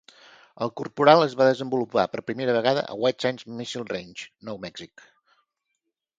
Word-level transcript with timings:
El 0.65 0.71
Corporal 0.79 1.25
es 1.25 1.35
va 1.41 1.47
desenvolupar 1.49 2.05
per 2.13 2.23
primera 2.31 2.57
vegada 2.57 2.85
a 2.95 2.99
White 3.05 3.27
Sands 3.27 3.47
Missile 3.61 3.87
Range, 3.93 4.27
Nou 4.51 4.61
Mèxic. 4.67 5.07